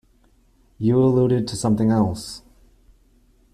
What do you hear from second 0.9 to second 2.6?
alluded to something else.